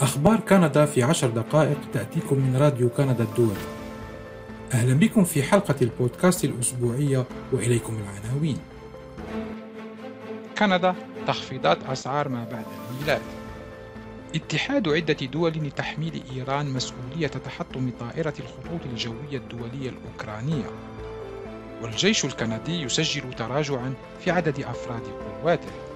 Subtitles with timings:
[0.00, 3.78] أخبار كندا في عشر دقائق تأتيكم من راديو كندا الدولي
[4.74, 8.58] أهلا بكم في حلقة البودكاست الأسبوعية وإليكم العناوين.
[10.58, 10.94] كندا
[11.26, 13.22] تخفيضات أسعار ما بعد الميلاد.
[14.34, 20.70] اتحاد عدة دول لتحميل إيران مسؤولية تحطم طائرة الخطوط الجوية الدولية الأوكرانية.
[21.82, 25.02] والجيش الكندي يسجل تراجعا في عدد أفراد
[25.42, 25.87] قواته.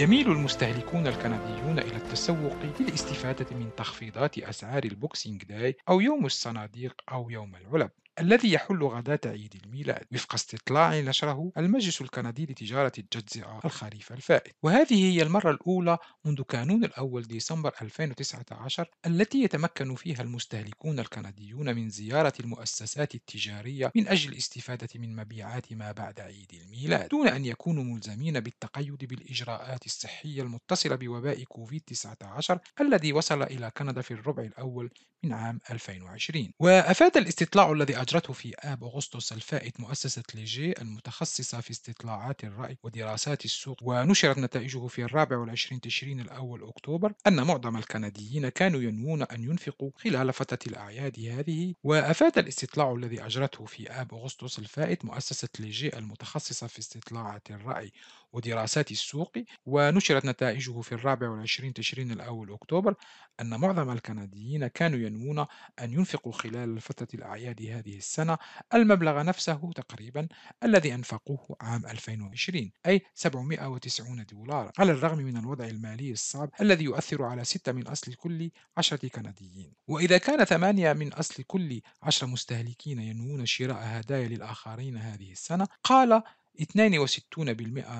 [0.00, 7.02] يميل المستهلكون الكنديون إلى التسوق للاستفادة من تخفيضات أسعار ال Boxing Day أو يوم الصناديق
[7.12, 7.90] أو يوم العلب.
[8.20, 14.56] الذي يحل غداة عيد الميلاد وفق استطلاع نشره المجلس الكندي لتجارة التجزئة الخريف الفائت.
[14.62, 21.90] وهذه هي المرة الأولى منذ كانون الأول ديسمبر 2019 التي يتمكن فيها المستهلكون الكنديون من
[21.90, 27.84] زيارة المؤسسات التجارية من أجل الاستفادة من مبيعات ما بعد عيد الميلاد دون أن يكونوا
[27.84, 34.90] ملزمين بالتقيد بالإجراءات الصحية المتصلة بوباء كوفيد-19 الذي وصل إلى كندا في الربع الأول
[35.24, 41.70] من عام 2020 وأفاد الاستطلاع الذي أجرته في آب أغسطس الفائت مؤسسة ليجي المتخصصة في
[41.70, 48.48] استطلاعات الرأي ودراسات السوق ونشرت نتائجه في الرابع والعشرين تشرين الأول أكتوبر أن معظم الكنديين
[48.48, 51.74] كانوا ينوون أن ينفقوا خلال فترة الأعياد هذه.
[51.84, 57.92] وأفاد الاستطلاع الذي أجرته في آب أغسطس الفائت مؤسسة ليجي المتخصصة في استطلاعات الرأي
[58.32, 59.32] ودراسات السوق
[59.66, 62.94] ونشرت نتائجه في الرابع والعشرين تشرين الأول أكتوبر
[63.40, 65.38] أن معظم الكنديين كانوا ينوون
[65.80, 68.38] أن ينفقوا خلال فترة الأعياد هذه السنة
[68.74, 70.28] المبلغ نفسه تقريبا
[70.62, 77.22] الذي أنفقوه عام 2020 أي 790 دولار على الرغم من الوضع المالي الصعب الذي يؤثر
[77.22, 79.72] على ستة من أصل كل عشرة كنديين.
[79.88, 86.22] وإذا كان ثمانية من أصل كل عشرة مستهلكين ينوون شراء هدايا للآخرين هذه السنة قال
[86.60, 86.66] 62%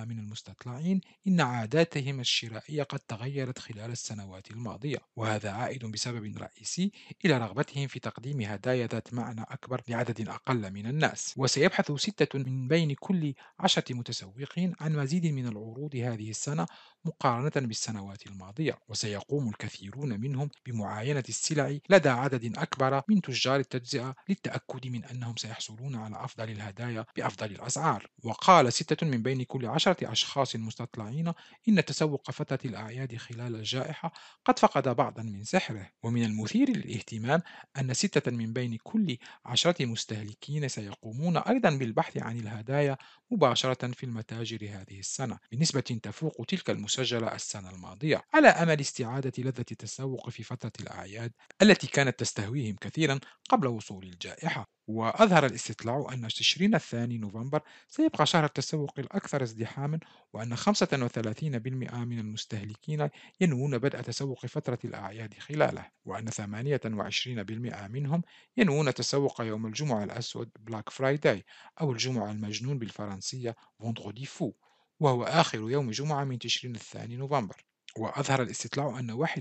[0.04, 6.92] من المستطلعين إن عاداتهم الشرائية قد تغيرت خلال السنوات الماضية وهذا عائد بسبب رئيسي
[7.24, 11.34] إلى رغبتهم في تقديم هدايا ذات معنى أكبر لعدد أقل من الناس.
[11.36, 16.66] وسيبحث ستة من بين كل عشرة متسوقين عن مزيد من العروض هذه السنة
[17.04, 24.86] مقارنة بالسنوات الماضية وسيقوم الكثيرون منهم بمعاينة السلع لدى عدد أكبر من تجار التجزئة للتأكد
[24.86, 28.06] من أنهم سيحصلون على أفضل الهدايا بأفضل الأسعار.
[28.22, 31.32] وقال ستة من بين كل عشرة أشخاص مستطلعين
[31.68, 34.12] إن تسوق فترة الأعياد خلال الجائحة
[34.44, 35.90] قد فقد بعضا من سحره.
[36.02, 37.42] ومن المثير للاهتمام
[37.78, 42.96] أن ستة من بين كل عشرة مستهلكين سيقومون أيضا بالبحث عن الهدايا
[43.30, 45.38] مباشرة في المتاجر هذه السنة.
[45.52, 48.22] بنسبة تفوق تلك المسجلة السنة الماضية.
[48.34, 51.32] على أمل استعادة لذة التسوق في فترة الأعياد
[51.62, 54.79] التي كانت تستهويهم كثيرا قبل وصول الجائحة.
[54.90, 59.98] وأظهر الاستطلاع أن تشرين الثاني نوفمبر سيبقى شهر التسوق الأكثر ازدحاما
[60.32, 63.08] وأن 35% من المستهلكين
[63.40, 68.22] ينوون بدء تسوق فترة الأعياد خلاله وأن 28% منهم
[68.56, 71.44] ينوون تسوق يوم الجمعة الأسود Black Friday
[71.80, 74.52] أو الجمعة المجنون بالفرنسية Vendredi fou
[75.00, 77.69] وهو آخر يوم جمعة من تشرين الثاني نوفمبر.
[77.98, 79.32] وأظهر الاستطلاع أن 21%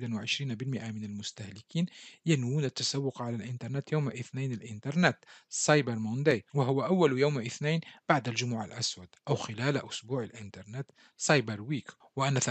[0.51, 1.85] من المستهلكين
[2.25, 5.17] ينوون التسوق على الإنترنت يوم اثنين الإنترنت
[5.49, 11.91] Cyber Monday وهو أول يوم اثنين بعد الجمعة الأسود أو خلال أسبوع الإنترنت Cyber Week
[12.15, 12.47] وأن 18%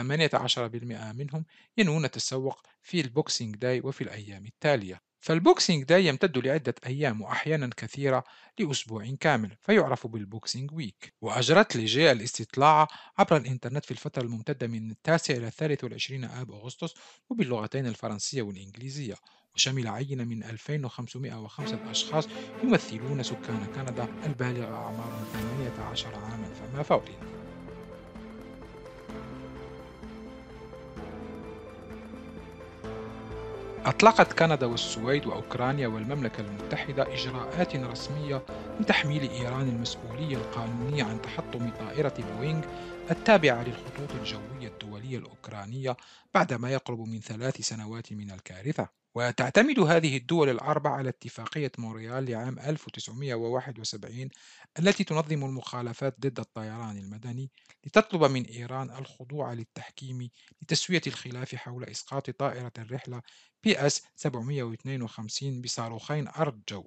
[1.12, 1.44] منهم
[1.76, 5.07] ينوون التسوق في ال Boxing Day وفي الأيام التالية.
[5.20, 8.24] فال Boxing Day يمتد لعدة أيام وأحيانا كثيرة
[8.58, 14.90] لأسبوع كامل فيعرف بال Boxing Week وأجرت ليجي الاستطلاع عبر الإنترنت في الفترة الممتدة من
[14.90, 16.94] التاسع إلى الثالث والعشرين آب أغسطس
[17.30, 19.14] وباللغتين الفرنسية والإنجليزية.
[19.54, 22.28] وشمل عينة من 2505 أشخاص
[22.64, 27.04] يمثلون سكان كندا البالغ أعمارهم 18 عاما فما فوق
[33.88, 38.43] أطلقت كندا والسويد وأوكرانيا والمملكة المتحدة إجراءات رسمية
[38.81, 42.65] لتحميل إيران المسؤولية القانونية عن تحطم طائرة بوينغ
[43.10, 45.97] التابعة للخطوط الجوية الدولية الأوكرانية
[46.34, 48.97] بعدما يقرب من ثلاث سنوات من الكارثة.
[49.19, 54.29] وتعتمد هذه الدول الأربع على اتفاقية مونريال لعام 1971
[54.79, 57.50] التي تنظم المخالفات ضد الطيران المدني
[57.87, 60.31] لتطلب من إيران الخضوع للتحكيم
[60.62, 63.23] لتسوية الخلاف حول إسقاط طائرة الرحلة
[63.64, 66.87] PS 752 بصاروخين أرض جو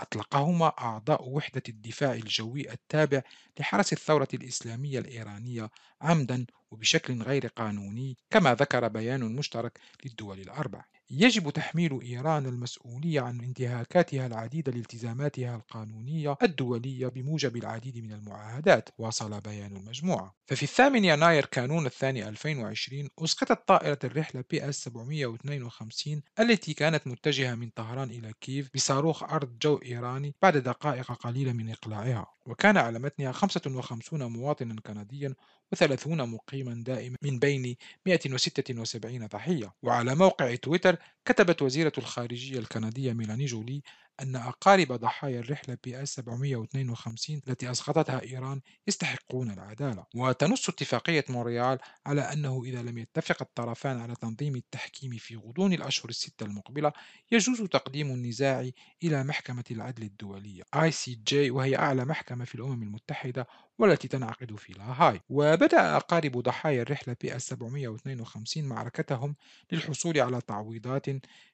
[0.00, 3.22] أطلقهما أعضاء وحدة الدفاع الجوي التابع
[3.60, 5.70] لحرس الثورة الإسلامية الإيرانية
[6.02, 13.40] عمدا وبشكل غير قانوني كما ذكر بيان مشترك للدول الأربع يجب تحميل إيران المسؤولية عن
[13.40, 20.34] انتهاكاتها العديدة لالتزاماتها القانونية الدولية بموجب العديد من المعاهدات واصل بيان المجموعة.
[20.46, 27.54] ففي الثامن يناير كانون الثاني 2020 أسقطت طائرة الرحلة بي إس 752 التي كانت متجهة
[27.54, 32.26] من طهران إلى كييف بصاروخ أرض جو إيراني بعد دقائق قليلة من إقلاعها.
[32.46, 35.34] وكان على متنها 55 مواطنا كنديا
[35.76, 39.72] و30 مقيما دائما من بين 176 ضحية.
[39.82, 43.82] وعلى موقع تويتر كتبت وزيرة الخارجية الكندية ميلاني جولي
[44.20, 50.04] أن أقارب ضحايا الرحلة بي اس 752 التي أسقطتها إيران يستحقون العدالة.
[50.14, 56.08] وتنص اتفاقية مونريال على أنه إذا لم يتفق الطرفان على تنظيم التحكيم في غضون الأشهر
[56.10, 56.92] الستة المقبلة
[57.32, 58.70] يجوز تقديم النزاع
[59.04, 63.46] إلى محكمة العدل الدولية ICJ وهي أعلى محكمة في الأمم المتحدة
[63.78, 65.20] والتي تنعقد في لاهاي.
[65.28, 69.36] وبدأ أقارب ضحايا الرحلة بي اس 752 معركتهم
[69.72, 71.06] للحصول على تعويضات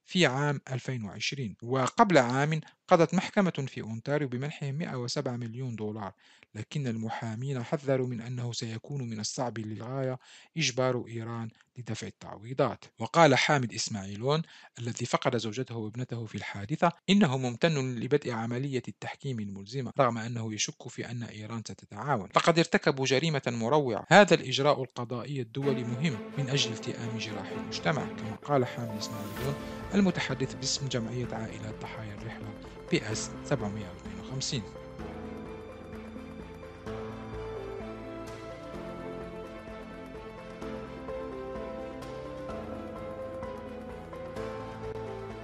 [0.08, 6.12] في عام 2020 وقبل عام قضت محكمة في أونتاريو بمنحهم 107 مليون دولار
[6.54, 10.18] لكن المحامين حذروا من أنه سيكون من الصعب للغاية
[10.56, 11.48] إجبار إيران
[11.78, 12.84] لدفع التعويضات.
[12.98, 14.42] وقال حامد إسماعيلون
[14.78, 20.88] الذي فقد زوجته وابنته في الحادثة إنه ممتن لبدء عملية التحكيم الملزمة رغم أنه يشك
[20.88, 22.28] في أن إيران ستتعاون.
[22.36, 24.06] لقد ارتكبوا جريمة مروعة.
[24.08, 28.06] هذا الإجراء القضائي الدولي مهم من أجل التئام جراح المجتمع.
[28.06, 29.54] كما قال حامد إسماعيلون
[29.94, 32.77] المتحدث باسم جمعية عائلات ضحايا الرحلة.
[32.90, 34.62] بي اس 752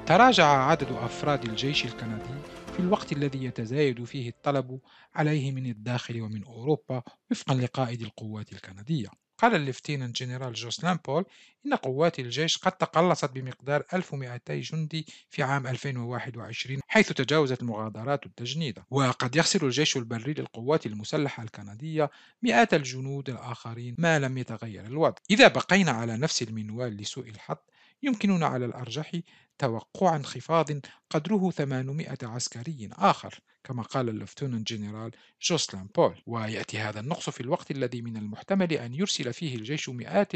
[0.06, 2.42] تراجع عدد أفراد الجيش الكندي
[2.72, 4.80] في الوقت الذي يتزايد فيه الطلب
[5.14, 9.23] عليه من الداخل ومن أوروبا وفقا لقائد القوات الكندية.
[9.38, 11.24] قال الليفتيننت جنرال جوسلان بول
[11.66, 18.86] إن قوات الجيش قد تقلصت بمقدار 1200 جندي في عام 2021 حيث تجاوزت المغادرات التجنيدة.
[18.90, 22.10] وقد يخسر الجيش البري للقوات المسلحة الكندية
[22.42, 25.16] مئات الجنود الآخرين ما لم يتغير الوضع.
[25.30, 27.56] إذا بقينا على نفس المنوال لسوء الحظ
[28.02, 29.12] يمكننا على الأرجح
[29.58, 30.66] توقع انخفاض
[31.10, 35.10] قدره 800 عسكري آخر كما قال اللفتون جنرال
[35.42, 36.22] جوسلان بول.
[36.26, 40.34] ويأتي هذا النقص في الوقت الذي من المحتمل أن يرسل فيه الجيش مئات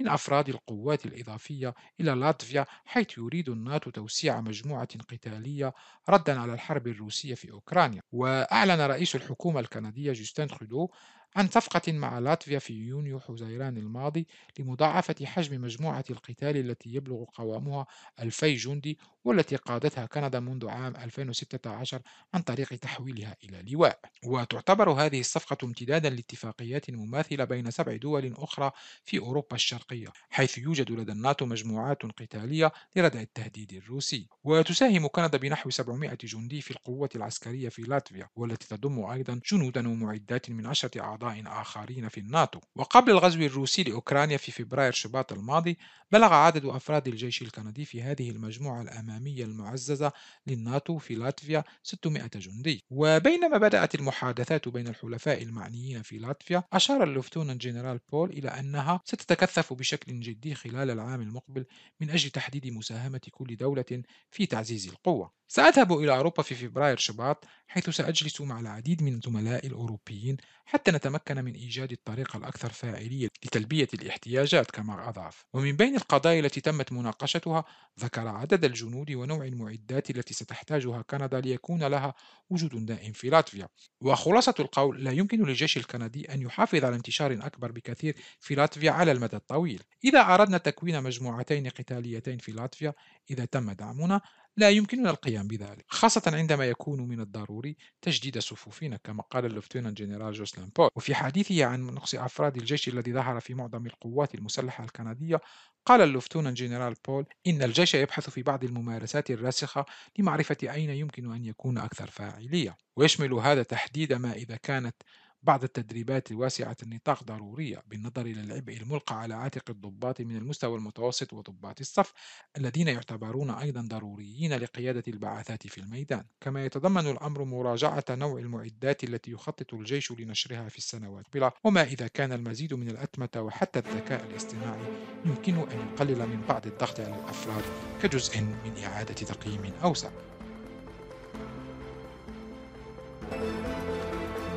[0.00, 5.74] من أفراد القوات الإضافية إلى لاتفيا حيث يريد الناتو توسيع مجموعة قتالية
[6.08, 8.00] ردا على الحرب الروسية في أوكرانيا.
[8.12, 10.88] وأعلن رئيس الحكومة الكندية جوستين ترودو
[11.36, 14.26] عن صفقة مع لاتفيا في يونيو حزيران الماضي
[14.58, 17.86] لمضاعفة حجم مجموعة القتال التي يبلغ قوامها
[18.20, 22.02] 2000 جندي والتي قادتها كندا منذ عام 2016
[22.34, 24.00] عن طريق تحويلها إلى لواء.
[24.24, 28.70] وتعتبر هذه الصفقة امتدادا لاتفاقيات مماثلة بين سبع دول أخرى
[29.04, 34.28] في أوروبا الشرقية حيث يوجد لدى الناتو مجموعات قتالية لردع التهديد الروسي.
[34.44, 40.50] وتساهم كندا بنحو 700 جندي في القوة العسكرية في لاتفيا والتي تضم أيضا جنودا ومعدات
[40.50, 42.60] من عشرة آخرين في الناتو.
[42.76, 45.78] وقبل الغزو الروسي لأوكرانيا في فبراير شباط الماضي
[46.12, 50.12] بلغ عدد أفراد الجيش الكندي في هذه المجموعة الأمامية المعززة
[50.46, 52.84] للناتو في لاتفيا 600 جندي.
[52.90, 59.72] وبينما بدأت المحادثات بين الحلفاء المعنيين في لاتفيا أشار اللفتون جنرال بول إلى أنها ستتكثف
[59.72, 61.66] بشكل جدي خلال العام المقبل
[62.00, 65.32] من أجل تحديد مساهمة كل دولة في تعزيز القوة.
[65.48, 71.44] سأذهب إلى أوروبا في فبراير شباط حيث سأجلس مع العديد من زملائي الأوروبيين حتى نتمكن
[71.44, 75.44] من إيجاد الطريقة الأكثر فاعلية لتلبية الاحتياجات كما أضاف.
[75.52, 77.64] ومن بين القضايا التي تمت مناقشتها
[78.00, 82.14] ذكر عدد الجنود ونوع المعدات التي ستحتاجها كندا ليكون لها
[82.50, 83.68] وجود دائم في لاتفيا.
[84.00, 89.12] وخلاصة القول لا يمكن للجيش الكندي أن يحافظ على انتشار أكبر بكثير في لاتفيا على
[89.12, 89.82] المدى الطويل.
[90.04, 92.94] إذا أردنا تكوين مجموعتين قتاليتين في لاتفيا
[93.30, 94.20] إذا تم دعمنا
[94.58, 100.32] لا يمكننا القيام بذلك خاصة عندما يكون من الضروري تجديد صفوفنا كما قال اللفتنانت جنرال
[100.32, 100.90] جوسلان بول.
[100.96, 105.40] وفي حديثه عن نقص أفراد الجيش الذي ظهر في معظم القوات المسلحة الكندية
[105.86, 109.84] قال اللفتنانت جنرال بول إن الجيش يبحث في بعض الممارسات الراسخة
[110.18, 112.76] لمعرفة أين يمكن أن يكون أكثر فاعلية.
[112.96, 114.96] ويشمل هذا تحديد ما إذا كانت
[115.42, 121.32] بعض التدريبات واسعة النطاق ضرورية بالنظر إلى العبء الملقى على عاتق الضباط من المستوى المتوسط
[121.32, 122.12] وضباط الصف
[122.56, 126.24] الذين يعتبرون أيضا ضروريين لقيادة البعثات في الميدان.
[126.40, 132.06] كما يتضمن الأمر مراجعة نوع المعدات التي يخطط الجيش لنشرها في السنوات بلا وما إذا
[132.06, 134.86] كان المزيد من الأتمة وحتى الذكاء الاصطناعي
[135.24, 137.64] يمكن أن يقلل من بعض الضغط على الأفراد
[138.02, 140.10] كجزء من إعادة تقييم أوسع.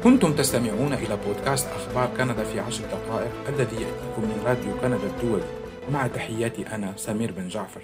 [0.03, 5.43] كنتم تستمعون إلى بودكاست أخبار كندا في عشر دقائق الذي يأتيكم من راديو كندا الدولي.
[5.91, 7.81] مع تحياتي أنا سمير بن جعفر.